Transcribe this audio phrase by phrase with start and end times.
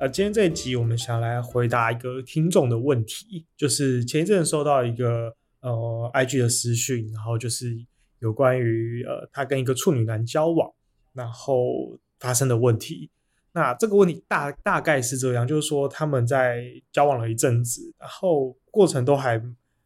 [0.00, 7.84] 呃，今天这一集我们想来回答一个听众的问题，就是前一阵收到一个呃 IG 的私讯，然后就是
[8.20, 10.72] 有关于呃他跟一个处女男交往，
[11.12, 13.10] 然后发生的问题。
[13.52, 19.38] 那这个问题大大概是这样，就是说他们在交往了一阵子，然后过程都还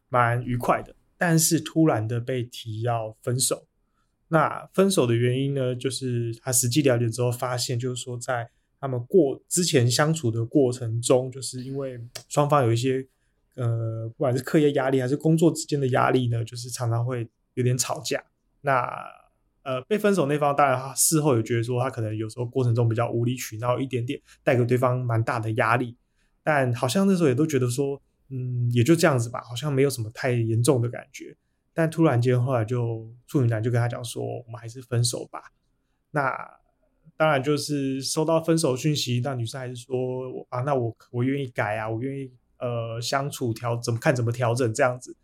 [0.07, 3.67] 蛮愉快的，但是突然的被提要分手。
[4.29, 8.49] 那分手的原因呢，就是他实际了解之后发现，就是说在
[8.85, 11.99] 他们过之前相处的过程中，就是因为
[12.29, 13.03] 双方有一些
[13.55, 18.23] 呃，不管是课业压力还是工作之间的压力呢，就是常常会有点吵架。
[18.61, 18.87] 那
[19.63, 25.97] 呃，被分手那方当然他事后也觉得说，他可能有时候过程中比较无理取闹一点点，带给对方蛮大的压力。
[26.43, 31.35] 但好像那时候也都觉得说，嗯，也就这样子吧，好像没有什么太严重的感觉。
[31.73, 35.41] 但突然间后来就处女男就跟他讲说，我们还是分手吧。
[36.11, 36.59] 那。
[37.17, 45.15] 当然，就是收到分手讯息，那女生还是说啊，那我我愿意改啊，我愿意呃相处调怎么看怎么调整这样子。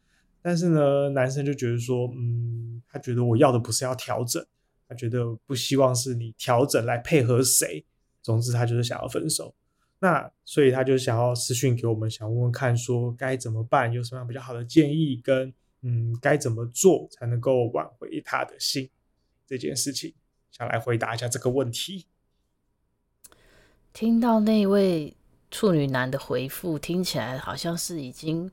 [0.42, 4.44] 但是呢，男生就觉得说，嗯，他觉得我要的不是要调整，
[4.88, 7.86] 他觉得不希望是你调整来配合谁。
[8.22, 9.53] 总之，他就是想要分手。
[10.00, 18.89] 那所以他就想要私讯给我们，想问问看说该怎么办，有什么样比较好的建议，跟嗯该怎么做才能够挽回他的心
[19.45, 20.14] 这件事情。
[20.52, 22.05] 想来回答一下这个问题。
[23.94, 25.16] 听到那位
[25.49, 28.52] 处女男的回复，听起来好像是已经……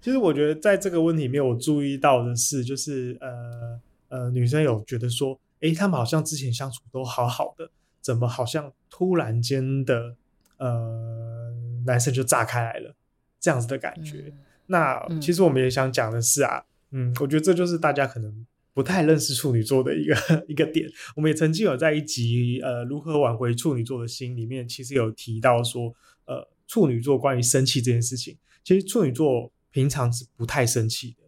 [0.00, 7.70] 其实我觉得在这个问题里面，我注意到的是，就是呃呃，女生有觉得说，诶，他们好像之前相处都好好的，
[8.00, 10.16] 怎么好像突然间的
[10.58, 11.52] 呃，
[11.84, 12.94] 男生就炸开来了，
[13.40, 14.24] 这样子的感觉。
[14.28, 18.46] 嗯、那其实我们也想讲的是啊，嗯，我觉得这就是大家可能。
[18.74, 20.16] 不太认识处女座的一个
[20.48, 25.94] 一个点，我们也曾经有在一集呃如何挽回处女座的心里面，其实有提到说，
[26.24, 31.24] 呃处女座关于生气这件事情，其实处女座平常是不太生气的，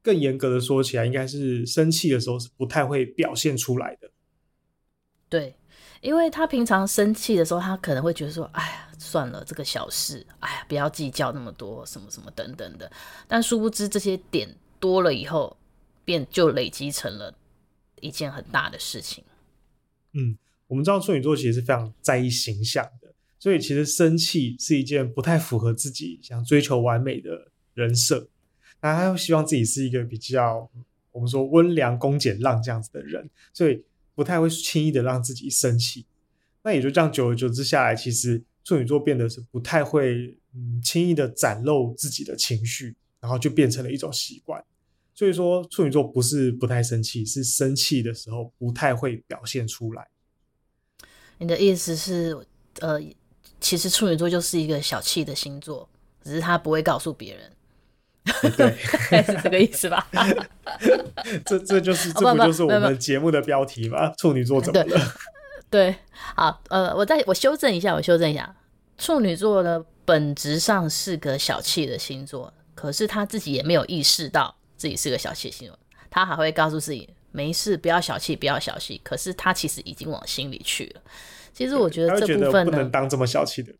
[0.00, 4.10] 更严格的说起来，应该是生气的时候是不太会表现出来的。
[5.28, 5.56] 对，
[6.00, 12.90] 因为他平常生气的时候，他可能会觉得说，哎呀，算了，这个小事，哎呀，不要计较那么多，什么什么等等的。
[13.26, 14.48] 但殊不知这些点
[14.78, 15.56] 多了以后。
[16.04, 17.34] 便就累积成了
[18.00, 19.24] 一件很大的事情。
[20.12, 28.28] 嗯，我们知道处女座其实是非常在意形象的，所以其实生气是一件不太符合自己想追求完美的人设。
[28.80, 30.70] 那他又希望自己是一个比较
[31.12, 33.84] 我们说温良恭俭让这样子的人，所以
[34.14, 36.06] 不太会轻易的让自己生气。
[36.62, 44.64] 那也就这样，久而久之下来，其实处女座变得是不太会嗯轻易的展露自己的情绪，然后就变成了一种习惯。
[45.20, 50.08] 所以说，处女座不是不太生气，是生气的时候不太会表现出来。
[51.36, 52.34] 你的意思是，
[52.78, 52.98] 呃，
[53.60, 55.86] 其实处女座就是一个小气的星座，
[56.24, 57.52] 只是他不会告诉别人。
[58.56, 58.74] 对，
[59.22, 60.08] 是这个意思吧？
[61.44, 64.10] 这这就是这不就是我们节目的标题吗？
[64.16, 64.98] 处女座怎么了？
[65.68, 65.96] 对，对，
[66.34, 68.56] 好，呃，我再我修正一下，我修正一下，
[68.96, 74.56] 处女座呢，本质上是个小气的星座，可是他自己也没有意识到。
[74.80, 75.70] 自己是个小气星，
[76.08, 78.98] 他还会告诉自己没事，不要小气，不要小气。
[79.04, 81.02] 可是他其实已经往心里去了。
[81.52, 83.70] 其实我觉得这部分呢，不能当这么小气的。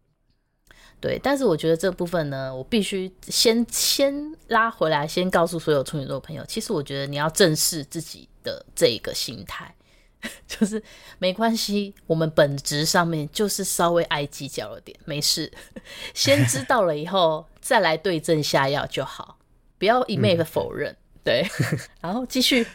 [1.00, 4.14] 对，但是我觉得这部分呢，我必须先先
[4.48, 9.74] 拉回来，先告诉所有处女座朋友，其实我觉得你要正视自己的这个心态，
[10.46, 10.82] 就是
[11.18, 15.50] 没关系，我们本质上面就是稍微爱计较了点，没事，
[16.12, 19.38] 先知道了以后再来对症下药就好。
[19.78, 21.46] 不要一昧的否认，嗯、对，
[22.00, 22.66] 然后继续。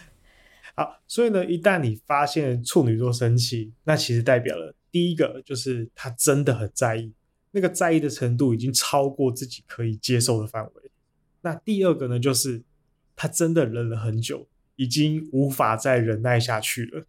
[0.75, 7.13] 好，所以呢，一旦你发现处女座生气，那其实代表了第一个就是他真的很在意，
[7.51, 10.91] 那个在意的程度已经超过自己可以接受的范围。
[11.41, 12.63] 那第二个呢，就是
[13.15, 17.05] 他真的忍了很久，已经无法再忍耐下去了。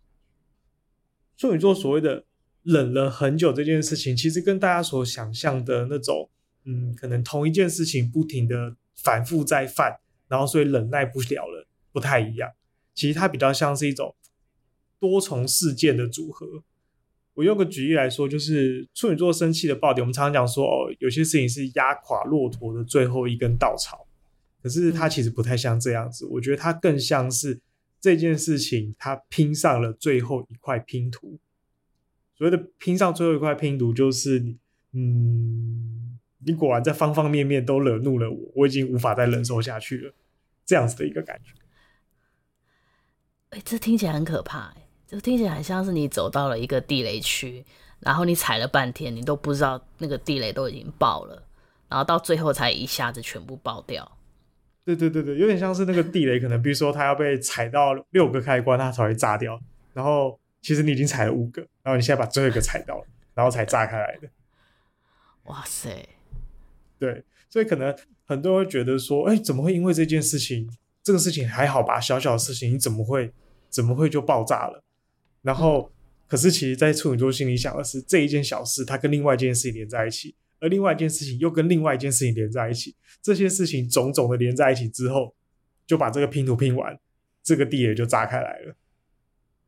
[1.36, 2.24] 处女座所谓的
[2.62, 6.30] 忍了很久这件事情，其实跟大家所想象的那种，
[6.64, 8.76] 嗯，可能同一件事情不停的。
[8.98, 12.50] 反复再犯，然后所以忍耐不了了，不太一样。
[12.94, 14.14] 其实它比较像是一种
[14.98, 16.62] 多重事件的组合。
[17.34, 24.06] 我用个举例来说，就是处女座生气的爆点，我们常常讲说，哦，有些事情是压垮骆驼的最后一根稻草，
[24.62, 26.24] 可是它其实不太像这样子。
[26.24, 27.60] 我觉得它更像是
[28.00, 31.38] 这件事情，它拼上了最后一块拼图。
[32.34, 34.54] 所谓的拼上最后一块拼图，就是，
[34.92, 35.85] 嗯，
[36.46, 40.14] 你果然在方方面面都惹怒了我，我已经无法再忍受下去了，
[40.64, 41.52] 这样子的一个感觉。
[43.50, 47.64] 哎、欸，这听起来很可怕，哎，这听起来很像是你走到了一个地雷区，
[48.00, 51.42] 然后你踩了半天，你都不知道那个地雷都已经爆了，
[51.88, 54.10] 然后到最后才一下子全部爆掉。
[54.84, 59.60] 对对对对，有点像是那个地雷，可能比如说它要被踩到六个开关，它才会炸掉，
[59.92, 60.38] 然后。
[60.62, 63.04] 其实你已经踩了五个，然后你现在把最后一个踩到了，
[63.34, 64.28] 然后才炸开来的。
[65.44, 66.08] 哇塞！
[66.98, 67.94] 对，所以可能
[68.24, 70.68] 很多人会觉得说，哎，怎么会因为这件事情，
[71.02, 73.32] 这个事情还好吧，小小的事情，你怎么会
[73.68, 74.82] 怎么会就爆炸了？
[75.42, 75.92] 然后，
[76.26, 85.34] 可是其实，在处女座心里想的是，这一件小事，它跟另外一件事情连在一起，而另外一件事情又跟另外一件事情连在一起，这些事情种种的连在一起之后，
[85.86, 86.98] 就把这个拼图拼完，
[87.42, 88.74] 这个地也就炸开来了。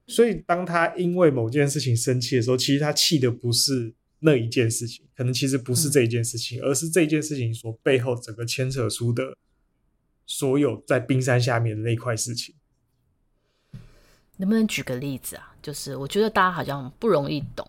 [0.06, 9.37] 所以，当他因为某件事情生气的时候，其实他气的不是那一件事情，可能其实不是这一件事情，嗯、而是这件事情所背后整个牵扯出的
[10.26, 12.55] 所有在冰山下面的那块事情。
[14.37, 15.55] 能不能举个例子啊？
[15.62, 17.69] 就是我觉得大家好像不容易懂。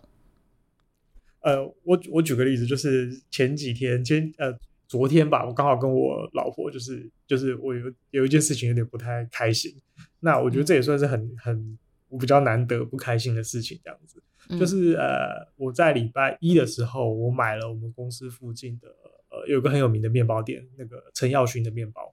[1.40, 4.52] 呃，我我举个例子，就是前几天，前呃
[4.86, 9.74] 昨天吧，我刚好跟我老婆，就是就是我有有一件事情有点不太开心，
[10.20, 11.78] 那我觉得这也算是很、嗯、很。
[12.10, 14.20] 我比较难得不开心的事情，这样子，
[14.50, 18.88] 嗯、就是呃，我在礼拜一的时候，我买了我们公司附近的
[19.30, 22.12] 呃，有个很有名的面包店，那个陈耀勋的面包，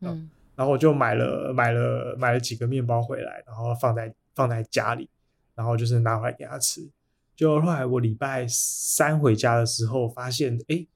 [0.00, 5.10] 嗯，然后我就买了买了买了几个面包回来，然后放在放在家里，
[5.54, 6.88] 然后就是拿回来给他吃。
[7.34, 10.86] 就后来我礼拜三回家的时候，发现哎，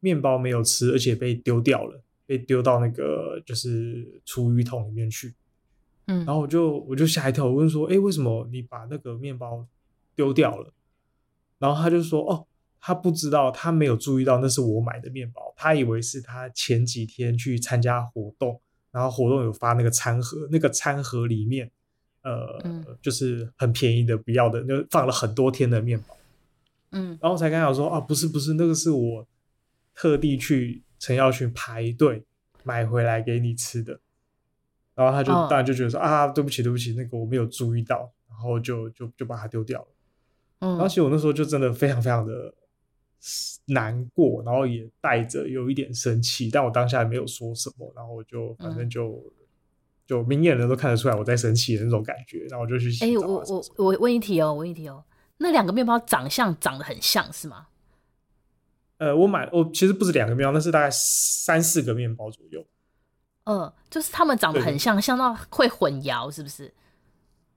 [0.00, 5.34] 面包没有吃，而且被丢掉了，被丢到那个就是厨余桶里面去。
[6.06, 9.66] 嗯，然后我就我就吓一跳，我问说：“哎，为什么你把那个面包
[10.14, 10.72] 丢掉了？”
[11.58, 12.46] 然后他就说：“哦，
[12.80, 21.70] 他不知道，他没有注意到那是我买的面包，他以为是他前几天去参加活动，然后活动有发那个餐盒，那个餐盒里面，
[22.22, 26.16] 呃，嗯、就是很便宜的不要的，就放了很多天的面包。”
[26.92, 29.26] 嗯，然后才跟他讲说：“啊，不是不是，那个是我
[29.94, 32.24] 特地去陈耀群排队
[32.62, 34.00] 买回来给你吃的。”
[34.94, 39.88] 然后他就当然就觉得说、哦、啊，对不起对不起，那个我没有注意到，然后就就就把它丢掉了。
[40.64, 42.54] 嗯，然后其实我那时候就真的非常非常的
[43.66, 49.32] 难过，然后也带着有一点生气，但我当下也没有说什么，然后我就反正就、嗯、
[50.06, 53.04] 就明眼人都看得出来我在生气的那种感觉，然后我就去洗。
[53.04, 55.04] 哎，我我我问一题哦，我问一题哦，
[55.36, 57.66] 那两个面包长相长得很像是吗？
[58.98, 62.64] 呃，我买我其实不止两个面包，那是大概三四个面包左右。
[63.44, 66.72] 嗯，就是他们长得很像，像到会混淆，是不是？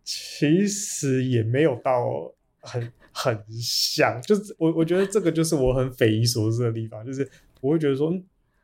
[0.04, 7.28] 其实也没有到很很像，就是我我觉得这个就是我很匪夷所思的地方，就是
[7.62, 8.14] 我会觉得说，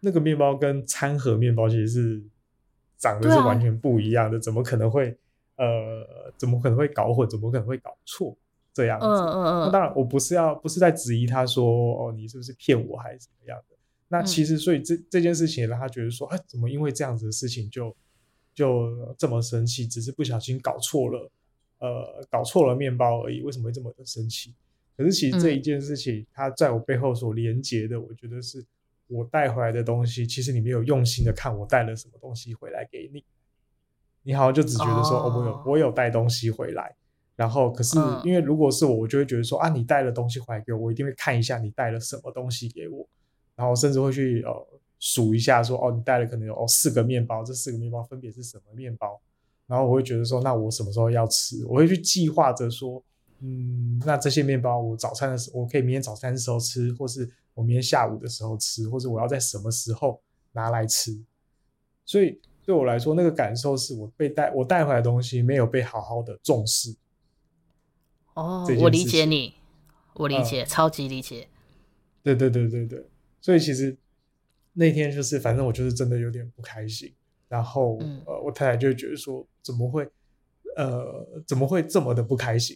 [0.02, 2.24] 那个面包跟餐盒面包其实是
[3.00, 5.18] 长得是完全不一样的，啊、怎么可能会
[5.58, 8.38] 呃，怎么可能会搞混，怎么可能会搞错
[8.72, 9.08] 这样子？
[9.08, 9.66] 嗯嗯嗯。
[9.66, 13.76] 那当然，我不是要不是在质疑他说哦，你是不是骗我还是怎么样的？
[14.08, 17.96] 那其实，所以这这件事情让他觉得说，哎，怎么因为这样子的事情就
[18.54, 19.88] 就这么生气？
[19.88, 21.32] 只是不小心搞错了，
[21.84, 24.54] 呃，搞错了面包而已，为什么会这么的生气？
[24.96, 28.66] 可是其实这一件事情，它在我背后所连接的，我觉得是
[29.08, 30.26] 我带回来的东西。
[30.26, 33.22] 其实你没有用心的看我带了什么东西回来给你，
[34.22, 36.96] 你好像就只觉得说，哦，我有我有带东西回来。
[37.36, 43.06] 然后，可是因为如果是我，我就会觉得说，啊，你带了东西回来给我，我一定会看一下你带了什么东西给我。
[43.58, 44.68] 然后甚至会去呃
[45.00, 49.20] 数一下说，说哦，你带了可能有哦四个面包，这四个面包分别是什么面包？
[49.68, 51.66] 然后我会觉得说，那我什么时候要吃？
[51.66, 53.04] 我会去计划着说，
[53.40, 61.18] 嗯，那这些面包我早餐的时候，我可以明天早餐的时候吃，或是我明天下午的时候吃，或者我要在什么时候拿来吃？
[62.06, 66.96] 所以对我来说，那个感受是我被带我带回来的东西没有被好好的重视。
[68.34, 69.54] 哦，我理解你，
[70.16, 71.48] 我理解，嗯、超级理解。
[72.22, 73.06] 对对对对对。
[73.40, 73.98] 所以其实
[74.74, 77.14] 那天就是，反正我就是真的有点不开心。
[77.54, 80.10] 然后、嗯、呃，我太太就觉得说，怎么会
[80.76, 82.76] 呃怎么会这么的不开心？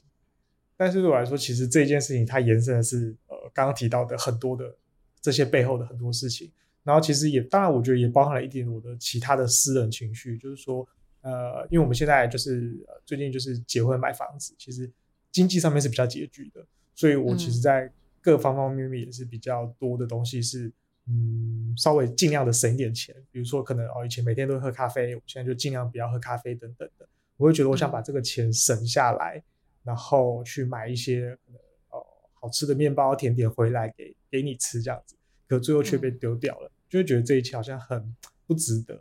[0.76, 4.76] 但是对我来说，其实这件事情它延伸的是呃刚刚提到的很多的
[5.20, 6.52] 这些背后的很多事情。
[6.84, 10.88] 然后其实也当然，我觉得也包含了一点我的其他的私人情绪，就是说
[11.22, 14.88] 呃，因为我们现在就是、呃、最近就是结婚买房子，其实
[15.32, 17.92] 经济上面是比较拮据的，所以我其实在
[18.22, 20.72] 各方方面面也是比较多的东西是，
[21.10, 23.16] 嗯，稍微尽量的省一点钱。
[23.32, 27.08] 比如说，可能哦，以前每天都喝咖啡，我现在就尽量不要喝咖啡等等的。
[27.38, 29.42] 我会觉得我想把这个钱省下来，
[29.84, 31.62] 然后去买一些可能
[31.92, 35.16] 哦好吃的面包、甜点回来给给你吃这样子，
[35.48, 39.00] 可最后却被丢掉了，就会觉得这一切好像很不值得。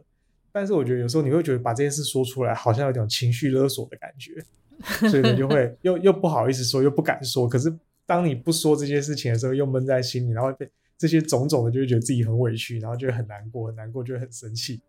[0.52, 4.32] 但是我觉得有时候你会觉得把这件事说出来，好像有点情绪勒索的感觉，
[5.10, 7.48] 所以你就会 又又不好意思说，又不敢说。
[7.48, 7.75] 可是
[8.06, 14.80] 当你不说这件事情的时候，又闷在心里，然后被这些种种的，就会觉得自己很委屈，然后就会很难过，很难过，就会很生气，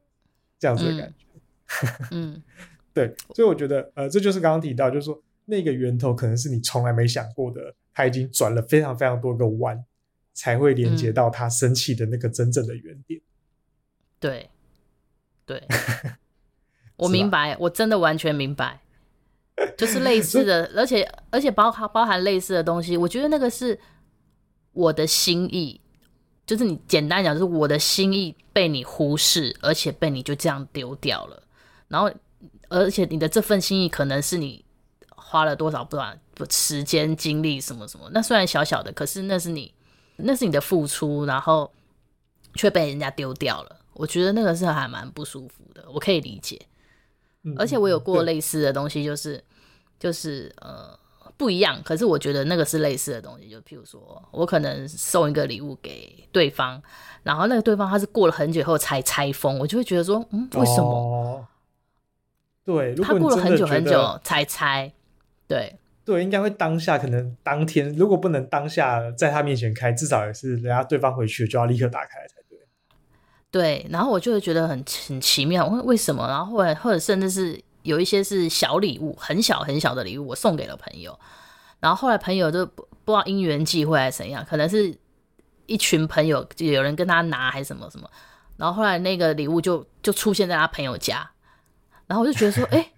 [0.59, 1.25] 这样子的感觉。
[2.11, 2.43] 嗯， 嗯
[2.93, 9.83] 对，所以我觉得，呃，这就是刚刚提到，就是说那个源头可能是你从来没想过的，他已经转了非常非常多个弯，
[10.33, 13.19] 才会连接到他生气的那个真正的原点。
[13.19, 13.23] 嗯、
[14.19, 14.49] 对。
[15.47, 15.63] 对，
[16.97, 18.81] 我明白，我真的完全明白，
[19.77, 23.79] 就是类似的，而且而且包含包含类似的东西，我觉得那个是
[24.73, 25.79] 我的心意，
[26.47, 31.43] 就是你简单讲，就是我的心意被你忽视，而且被你就这样丢掉了，
[31.89, 32.09] 然后
[32.69, 34.63] 而且你的这份心意可能是你
[35.09, 39.73] 花了多少不短不时间精力什么什么，那虽然小小的，可是那是你
[40.15, 41.69] 那是你的付出，然后
[42.55, 43.75] 却被人家丢掉了。
[43.93, 46.61] 我觉得那个是还蛮不舒服的，我可以理解，
[47.57, 49.43] 而且我有过类似的东西，就是、嗯、
[49.99, 50.97] 就是呃
[51.37, 56.81] 不一样，可是我觉得那个是类似的东西，就譬如说我可能送一个礼物给对方，
[57.23, 60.89] 然后那个对方他是过了很久以后才拆封，我就会觉得说，嗯，为什么？
[60.91, 61.47] 哦、
[62.65, 64.91] 对，他过了很久很久才拆，
[65.47, 72.35] 对对，应该会当下可能当天，如果不能当下在他面前开，至少也是人家对方回去就要立刻打开才。
[73.49, 76.27] 对，然后我就会觉得很很奇妙，为为什么？
[76.27, 81.19] 然后或者或者甚至是有一些是小礼物，很小很小的礼物，我送给了朋友，
[81.79, 84.95] 然后后来朋友就不不知道因缘际会还是怎样，可能是
[85.65, 88.09] 一群朋友就有人跟他拿还是什么什么，
[88.57, 91.31] 然后后来那个礼物就就出现在他朋友家，
[92.05, 92.91] 然后我就觉得说， 哎，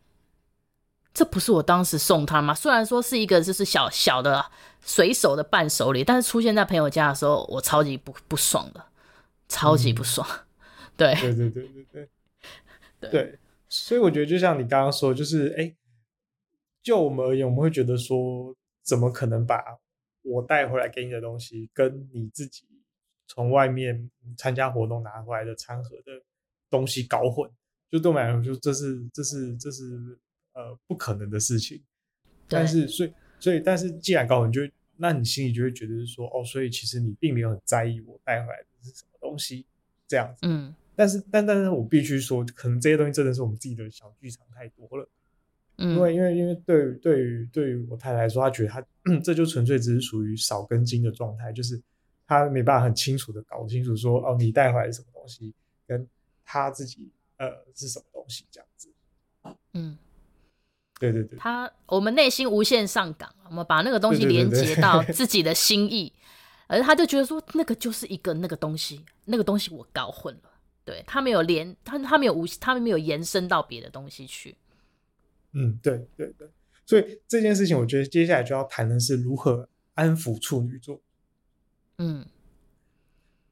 [1.13, 2.53] 这不是我当时送他吗？
[2.53, 4.46] 虽然说是一个就是小小的
[4.81, 8.86] 随手的伴手礼，但是出现在朋友家的时候，我超级不不爽的。
[9.51, 10.27] 超级不爽，
[10.96, 12.10] 对对对对对。
[13.00, 15.73] 对，对，所以我觉得就像你刚刚说，就是哎，
[16.81, 19.63] 就我们而言，我们会觉得说，怎么可能把
[20.23, 22.65] 我带回来给你的东西，跟你自己
[23.27, 26.21] 从外面参加活动拿回来的餐盒的
[26.69, 27.49] 东西搞混？
[27.89, 30.17] 就对我们来说，就这是这是这是
[30.53, 31.81] 呃不可能的事情。
[32.47, 34.61] 但是，所以所以，但是既然搞混，就
[34.97, 39.09] 那你心里就会觉得是说，哦，所以其实你并没有很在意我带回来的是什么。
[39.21, 39.65] 东西
[40.07, 45.09] 这样子，嗯，但是但但是我必须说，可能这些东西真的是我们自己的小剧场太多了，
[45.77, 48.85] 嗯，因为因为因为对于对于对于我太太来说，她觉得她
[49.23, 51.81] 这就纯粹只是属于少根筋的状态，就是
[52.27, 55.53] 她没办法很清楚的搞清楚说，哦，你带回来什么东西，
[55.87, 56.05] 跟
[56.43, 58.89] 她自己呃是什么东西这样子，
[59.75, 59.97] 嗯，
[60.99, 66.11] 对对对，她我们内心无限上岗，我们把那个东西连接到 自己的心意。
[66.71, 70.48] 而他就觉得说，那个就是一个那个东西，那个东西我搞混了，
[70.89, 74.55] 对，他没有连，他他没有无，他没有延伸到别的东西去。
[75.51, 76.50] 嗯，对对对，
[76.84, 81.00] 所以这件事情，我觉得接下来就要谈的是如何安抚处女座。
[82.00, 82.25] 嗯，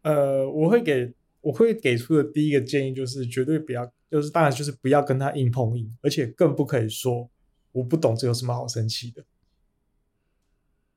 [0.01, 7.29] 呃，我会给我会给出的第一个建议就是，绝对不要，就是当然就是不要跟他硬碰硬，而且更不可以说
[7.72, 9.24] 我不懂，这有什么好生气的。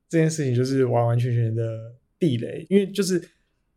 [0.08, 1.96] 这件事情就是完完全全的。
[2.20, 3.30] 地雷，因为就是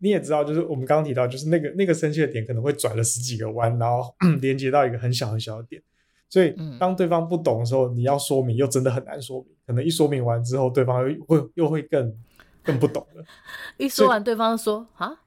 [0.03, 5.81] 你也知道，就是我们刚刚提到，就是那个那个生气的点可能会转了十几个弯，然后 连接到一个很小很小的点，
[6.29, 12.13] 所以当对方不懂的时候，你要说明又真的很难说明，可能一说明完之后，对方又会又会更
[12.61, 13.23] 更不懂了。
[13.79, 15.21] 一说完，对方说啊，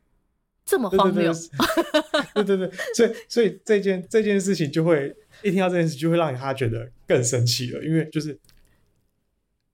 [0.66, 1.32] 这么荒谬，
[2.36, 8.38] 对对对，所以所以这件这件事情就会一听到这件事，就会让他觉得更生气了，因为就是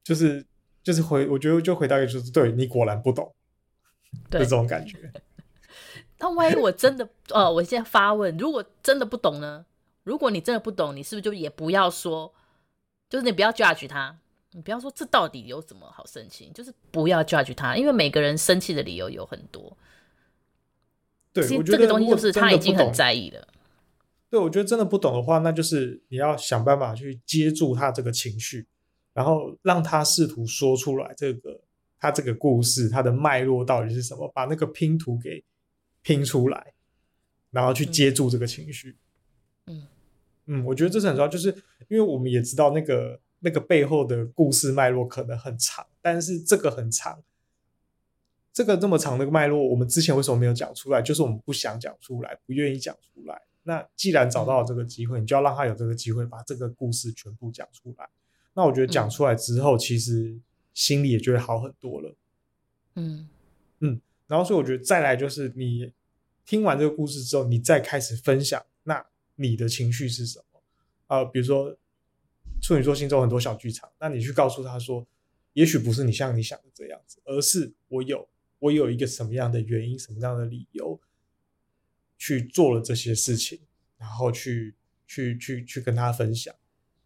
[0.05, 0.45] 就是。
[0.85, 3.33] 就是回，我觉得就回答一个，就是对你果然不懂，
[4.31, 5.13] 对这种感觉。
[6.19, 9.67] 那万一我真的，呃，我现在发问，如果真的不懂呢？
[10.05, 12.33] 如果你真的不懂，你是不是就也不要说，
[13.09, 14.17] 就是你不要 judge 他，
[14.53, 19.77] 你不要说这到底有什么好生气，就是不要 judge 他，因为每个人生气的理由有很多。
[21.33, 23.49] 对，我觉得这个东西就是他已经很在意了。
[24.31, 28.67] 对，我觉得真的不懂的话，那就是你要想办法去接住他这个情绪。
[29.15, 31.61] 然后让他试图说出来，这个
[32.03, 34.27] 他这个故事，他的脉络到底是什么？
[34.35, 35.45] 把那个拼图给
[36.03, 36.75] 拼出来，
[37.53, 38.97] 然后去接住这个情绪。
[39.67, 39.87] 嗯
[40.47, 41.51] 嗯，我觉得这是很重要，就是
[41.87, 47.23] 因为我们也知道那个那个背后的故事脉络可能很长，但是这个很长，
[48.53, 51.01] 这个这么长的脉络，我们之前为什么没有讲出来？
[51.01, 53.41] 就是我们不想讲出来，不愿意讲出来。
[53.63, 58.09] 那既然找到了这个机会，你就要让他有这个机会把这个故事全部讲出来。
[58.55, 60.37] 那我觉得讲出来之后，其实
[60.75, 62.17] 心里也就会好很多了。
[62.95, 63.29] 嗯
[63.81, 65.93] 嗯，然后所以我觉得再来就是你
[66.45, 69.05] 听完这个故事之后，你再开始分享，那
[69.37, 70.63] 你的情绪是什么？
[71.09, 71.77] 呃，比如说
[72.61, 75.07] 处女座心中很多小剧场，那你去告诉他说，
[75.53, 81.01] 也许不是你像你想的这样子，而是我有我有一个什么样的原因，什么样的理由
[82.19, 83.61] 去做了这些事情，
[83.99, 84.75] 然后去
[85.07, 86.55] 去去去跟他分享。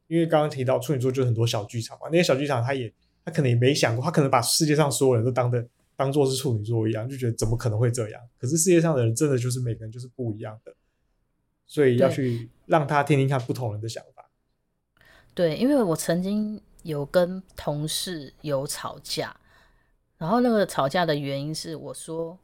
[0.08, 2.92] 因为刚刚提到处女座就很多小剧场嘛，那些小剧场他也
[3.26, 5.66] 他可能也没想过，他可能把世界上所有人都当的
[5.96, 8.22] 当做是处女座一样，就觉得怎么可能会这样？
[8.38, 10.72] 可是世界上的人真的就是每个人就是不一样的，
[11.66, 14.30] 所以要去让他听听看不同人的想法。
[15.34, 19.36] 对，因为我曾经有跟同事有吵架，
[20.16, 22.38] 然后那个吵架的原因是我说，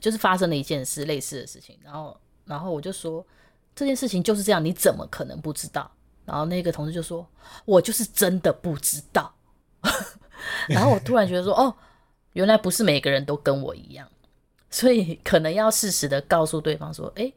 [0.00, 3.26] 就是发生了一件事类似的事情，然后然后我就说
[3.74, 5.90] 这件事情就是这样，你怎么可能不知道？
[6.24, 7.28] 然后那个同事就说
[7.66, 9.34] ：“我就是真的不知道。”
[10.68, 11.74] 然后我突然觉得说：“哦，
[12.32, 14.08] 原来不是每个人都跟我一样，
[14.70, 17.32] 所以可能要适时的告诉对方说：‘哎，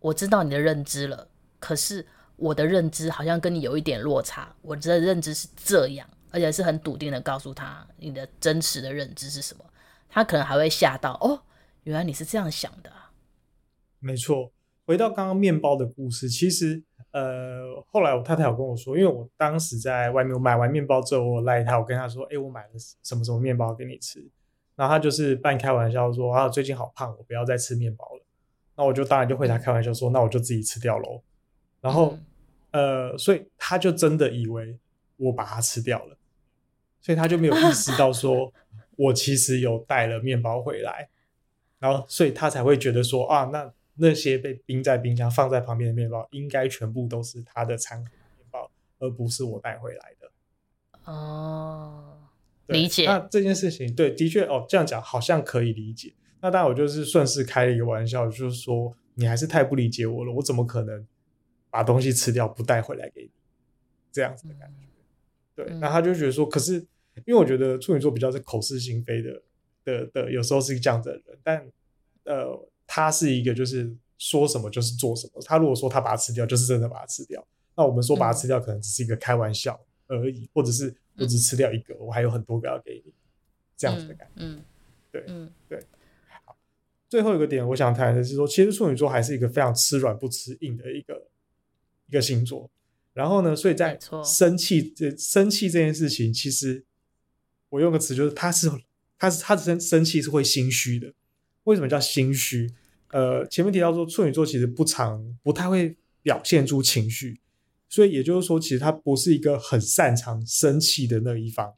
[0.00, 4.54] 我知道你的认知了，可是我的认知好像跟你有一点落差。
[4.62, 9.64] 我的认知是这样，而且是很笃定的告诉他你的真实的认知是什么。
[10.08, 11.42] 他可能还会吓到哦，
[11.84, 12.90] 原来你是这样想的。”
[14.00, 14.52] 没错，
[14.84, 16.84] 回到刚刚面包的故事，其实。
[17.14, 22.70] 呃，后来我太太有跟我说，因为我当时在外面我买完面包之后，我赖他，我跟他说，哎，我买了
[23.04, 24.18] 什么什么面包给你吃，
[24.74, 28.24] 然后他就是半开玩笑说，啊，最近好胖，我不要再吃面包了。
[28.74, 31.22] 那我就当然就回他开玩笑说，那我就自己吃掉喽。
[31.80, 32.18] 然后，
[32.72, 34.76] 呃，所以他就真的以为
[35.16, 36.16] 我把它吃掉了，
[37.00, 38.52] 所以他就没有意识到说
[38.96, 41.08] 我其实有带了面包回来，
[41.78, 43.72] 然后所以他才会觉得说，啊，那。
[43.96, 50.30] 那些被冰在冰箱放在旁边的面包，应该全部都是他的餐盒面包，而不是我带回来的。
[51.04, 52.18] 哦，
[52.66, 53.06] 理解。
[53.06, 56.12] 那这件事情，对，的确，哦，这样讲好像可以理解。
[56.40, 61.06] 那当然，我就是顺势开了一个玩笑，就是说你还是太不理解我了，我怎么可能
[61.70, 63.30] 把东西吃掉不带回来给你？
[64.10, 64.86] 这样子的感觉。
[64.86, 66.74] 嗯、对，那他就觉得说，可是
[67.24, 69.42] 因为我觉得处女座比较是口是心非的
[69.84, 71.66] 的的，有时候是这样子的人，但
[72.24, 72.68] 呃。
[72.94, 75.42] 他是一个，就是说什么就是做什么。
[75.42, 77.44] 他如果说他把它吃掉，就是真的把它吃掉。
[77.74, 83.12] 那我们说把它吃掉，可能只是一个开玩笑而已，嗯、或者是我只吃掉一个，嗯、我还有很多个要给你，
[83.76, 84.34] 这样子的感觉。
[84.36, 84.62] 嗯，
[85.10, 85.84] 对，嗯，对。
[86.44, 86.56] 好，
[87.08, 91.26] 最后一个点，我想谈的是说，其实处女座还是一个非常吃软不吃硬的一个
[92.06, 92.70] 一个星座。
[93.12, 96.84] 然后呢，所以在生气这生气这件事情，其实
[97.70, 98.70] 我用个词就是，他是
[99.18, 101.12] 他是他生生气是会心虚的。
[101.64, 102.72] 为什么叫心虚？
[103.14, 107.40] 呃，前面提到说处女座其实不常、不太会表现出情绪，
[107.88, 111.72] 所以也就是说，其实他不是一个很擅长生气的那一方。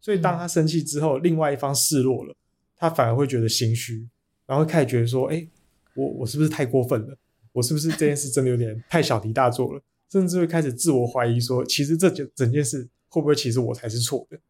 [0.00, 2.34] 所以当他生气之后，嗯、另外一方示弱了，
[2.78, 4.08] 他反而会觉得心虚，
[4.46, 5.46] 然后开始觉得说：“哎，
[5.94, 7.18] 我我是不是太过分了？
[7.52, 14.40] 我是不是这件事真的有点 太小题大做了？”甚至会开始自我怀疑说：“其实这整整件事会不会其实我才是错的？”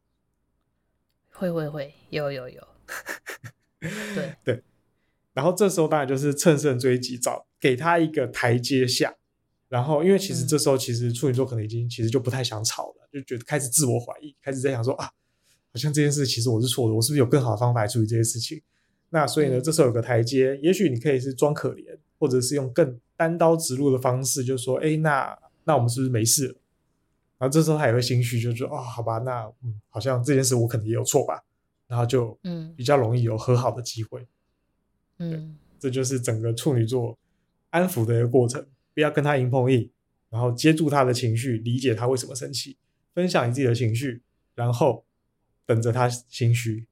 [1.34, 2.68] 会会会，有有有。
[4.14, 4.62] 对 对，
[5.38, 9.14] 然后这时候当然就是乘胜追击，找给他一个台阶下。
[9.68, 18.60] 然后，因为其实这时候其实处女座可能已经其实就不太想吵了，就觉得开始自我怀疑，开始在想说啊，好像这件事其实我是错的，我是不是有更好的方法来处理这些事情？
[19.10, 26.54] 那所以呢，这时候有个台阶，也许你可以是装可怜，或者是用更单刀直入的方式，就说，哎，那那我们是不是没事了？
[27.38, 31.44] 然后这时候他也会心虚，就说哦，好吧，那嗯，好像这件事我可能也有错吧。
[31.86, 34.26] 然后就嗯，比较容易有和好的机会，嗯，
[35.78, 37.16] 这就是整个处女座
[37.70, 39.90] 安抚的一个过程，不要跟他硬碰硬，
[40.30, 42.76] 然后接住他的情绪，理解他为什么生气，
[43.14, 44.22] 分享你自己的情绪，
[44.54, 45.04] 然后
[45.66, 46.86] 等着他心虚。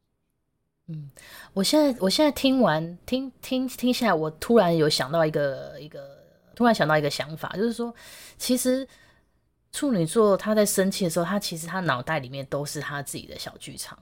[0.86, 1.10] 嗯，
[1.52, 6.22] 我现在我现在听完听听听下来，我突然有想到一个一个，
[6.54, 7.92] 突然想到一个想法，就是说，
[8.38, 8.86] 其实
[9.72, 13.98] 处女座他在生气的时候，他其实他脑袋里面都是他自己的小剧场。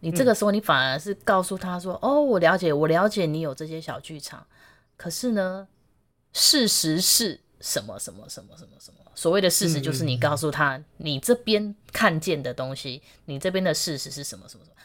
[0.00, 4.46] 你这个时候，你反而是告诉他说：“嗯、哦，我了解，我了解你有这些小剧场。
[4.96, 5.68] 可是呢，
[6.32, 7.98] 事实是什么？
[7.98, 8.28] 什么？
[8.28, 8.56] 什么？
[8.56, 8.70] 什么？
[8.78, 8.98] 什么？
[9.14, 14.48] 所谓的事实就是你告诉他，嗯、你这边看见的东西，你这边的事实是什么？
[14.48, 14.64] 什么？
[14.64, 14.76] 什么？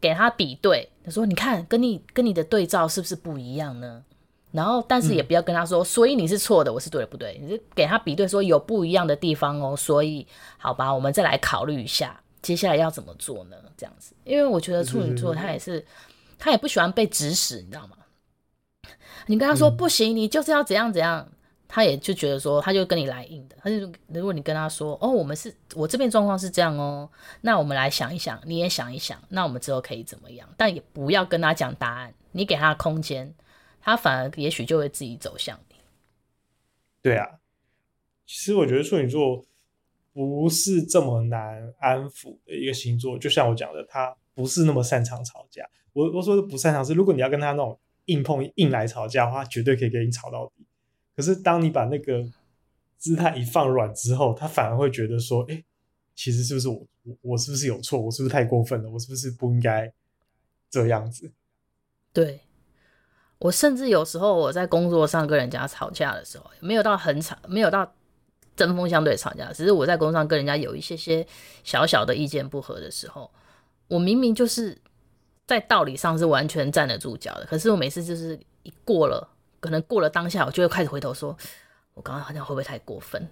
[0.00, 4.04] 给他比对，他说：你看，跟你跟你的对照是不是不一样呢？
[4.50, 7.38] 然后但是也不要跟他说，嗯、所以你是错的，我是对的，不对？
[7.42, 9.74] 你就给他比对，说有不一样的地方哦。
[9.76, 10.26] 所以
[10.58, 13.56] 好吧，我们再来考虑一下，接下来要怎么做呢？
[13.76, 15.84] 这样子，因为我觉得处女座他也是，
[16.38, 17.96] 他也不喜欢被指使，你知道吗？
[19.26, 21.26] 你跟他说、嗯、不行，你就是要怎样怎样。
[21.74, 23.56] 他也就觉得说，他就跟你来硬的。
[23.62, 27.08] 他就如果你跟他说，哦，我们是我这边状况是这样哦，
[27.40, 30.46] 那我们来想一想，你也想一想，那我们之后可以怎么样？
[30.58, 33.34] 但也不要跟他讲答案，你给他空间，
[33.80, 35.76] 他反而也许就会自己走向你。
[37.00, 37.26] 对啊，
[38.26, 39.42] 其实我觉得处女座
[40.12, 45.68] 不是这么难安抚的一个星座，就像我讲的，他不是那么擅长吵架。
[45.92, 50.66] 我我说的不擅长是，如果你要跟他那种硬碰硬来吵架的话，绝对可以给你吵到底。
[51.14, 52.24] 可是，当你把那个
[52.96, 55.62] 姿态一放软之后，他反而会觉得说：“哎、
[56.14, 56.86] 其实是不是我，
[57.20, 58.00] 我是不是有错？
[58.00, 58.88] 我是不是太过分了？
[58.90, 59.92] 我是不是不应该
[60.70, 61.30] 这样子？”
[62.14, 62.40] 对，
[63.38, 67.94] 我甚至有时候我在工作上跟人家吵架的时候，没有到很吵，没有到
[68.56, 71.26] 针锋相对吵架，只是我在工作上跟人家有一些些
[71.64, 73.30] 小小的意见不合的时候，
[73.88, 74.76] 我明明就是
[75.46, 79.28] 在道理上是完全站得住脚的，可是我每次就是一过了。
[79.60, 81.36] 可能过了当下，我就会开始回头说
[81.94, 83.24] ：“我刚刚好像会不会太过分？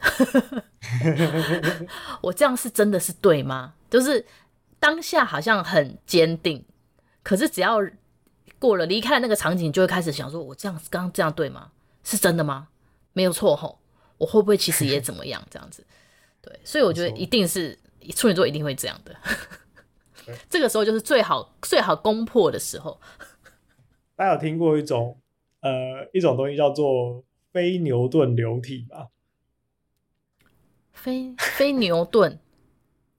[2.23, 3.75] 我这样是真的是对吗？
[3.91, 4.25] 就是
[4.79, 6.65] 当下好像很坚定，
[7.25, 7.81] 可是只要
[8.61, 11.73] 过了离开那个场景，就会开始想说：我这样刚刚这样对吗？
[12.05, 12.69] 是真的吗？
[13.13, 13.81] 没有错吼，
[14.21, 15.43] 我会不会其实也 怎么样？
[15.51, 15.85] 这样子，
[16.41, 17.77] 对，所以我觉得一定是
[18.15, 19.17] 处女座一定会这样的。
[20.49, 23.01] 这个时候就是最好最好攻破的时候。
[24.15, 25.19] 大家有听过一种？
[25.63, 29.09] 呃，一种东西叫做非牛顿流体吧？
[30.93, 32.39] 非非牛顿，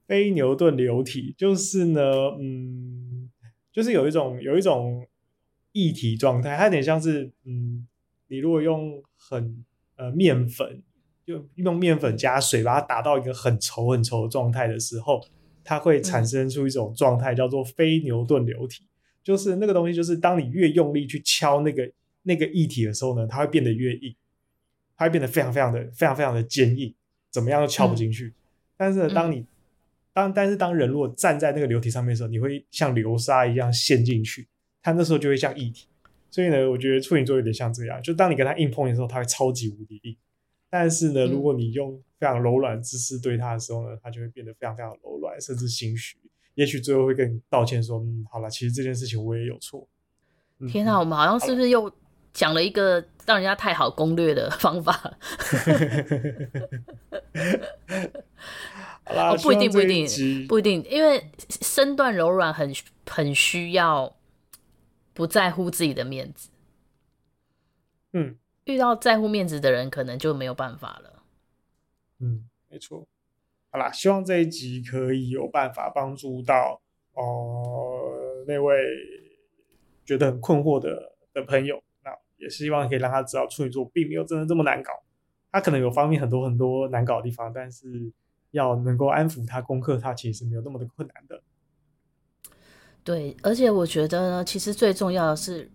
[0.08, 2.00] 非牛顿流体就是呢，
[2.40, 3.30] 嗯，
[3.72, 5.06] 就是有一种有一种
[5.70, 7.86] 液体状态，它有点像是，嗯，
[8.26, 10.82] 你如果用很呃面粉，
[11.32, 15.20] 就用面粉加水把它打到一个很稠很稠的状态的时候，
[15.64, 18.88] 它会产生出一种状态叫做非牛顿流体，嗯、
[19.24, 21.90] 就是那个东西，就是当你越用力去敲那个。
[22.24, 24.14] 那个液体的时候呢，它会变得越硬，
[24.96, 26.94] 它会变得非常非常的非常非常的坚硬，
[27.32, 28.26] 怎么样都敲不进去。
[28.26, 28.34] 嗯、
[28.76, 29.46] 但是呢，当你、嗯、
[30.12, 34.46] 当但是当人如果站在那个流体上面的时候，你会像流沙一样陷进去，
[34.80, 35.88] 它那时候就会像液体。
[36.30, 40.16] 所以呢，我觉得处女座有点像这样，就当你跟他硬碰的时候，他会超级无敌硬。
[40.72, 46.16] 但是呢，如果你用非常柔软姿势对他的时候呢，他就会变得非常非常柔软，甚至心虚。
[46.54, 49.86] 也许最后会跟你道歉说：“嗯，好了，其实这件事情我也有错。
[50.60, 51.92] 嗯”天哪，我们好像是不是又？
[52.32, 54.94] 讲了一个让人家太好攻略的方法，
[59.42, 61.22] 不一定，不一定，不一定，因为
[61.60, 62.72] 身段柔软很
[63.06, 64.16] 很需要
[65.12, 66.48] 不在乎自己的面子。
[68.14, 71.22] 嗯，遇到在乎面子的人，可能就没有办法了。
[72.20, 73.06] 嗯，没错。
[73.70, 76.80] 好啦，希望这一集可以有办法帮助到
[77.14, 78.76] 哦、呃、那位
[80.04, 81.82] 觉得很困惑的的朋友。
[82.04, 84.92] 那也希望可以让他知道处女座并没有真的这么难搞，
[85.50, 88.12] 他可能有方面很多很多难搞的地方，但是
[88.50, 91.42] 要能够安抚他、攻克他，其实没有那么的困难的。
[93.02, 95.70] 对，而且我觉得呢，其实最重要的是，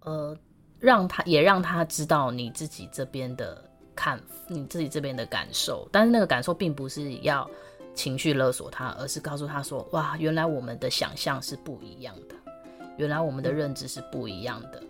[0.00, 0.38] 呃，
[0.78, 3.62] 让他也让他知道你自己这边的
[3.94, 7.48] 看，你自己这边的感受，但是那个感受并不是要
[7.94, 12.34] 情绪勒索他，而是告诉他说：“哇，原来我们的想象是不一样的，
[12.96, 14.82] 原来我们的认知是不一样的。”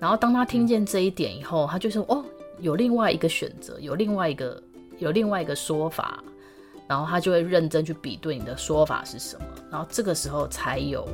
[0.00, 2.24] 然后当他听见这一点以后，他就说：“哦，
[2.58, 4.62] 有另外一个选择，有另外一个，
[4.98, 6.22] 有另外一个说法。”
[6.88, 9.44] 然后他就会认真去比对你的说法是什么。
[9.72, 11.08] 然后这个时候才有，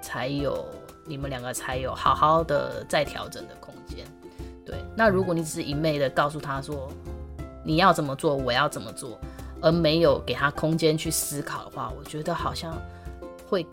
[0.00, 0.64] 才有
[1.08, 4.04] 你们两个才有好好的再调整的空间。
[4.64, 6.88] 对，那如果你只是一昧的告诉他说
[7.64, 9.18] 你要怎么做，我要怎么做，
[9.60, 12.76] 而没有给他空间去思考的话，我觉得好像
[13.48, 13.66] 会。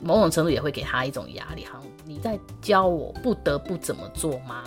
[0.00, 4.62] 某种程度也会给他一种压力，哈，你在教我不得不怎么做吗？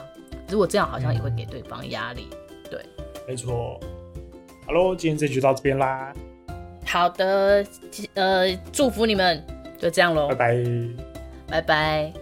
[0.49, 2.27] 如果这样，好像也会给对方压力。
[2.69, 2.85] 对，
[3.25, 3.79] 没错。
[4.67, 6.13] Hello，，今天这集就到这边啦。
[6.85, 7.65] 好的，
[8.15, 9.41] 呃，祝福你们，
[9.79, 10.27] 就这样喽。
[10.27, 10.53] 拜拜，
[11.51, 12.20] 拜拜。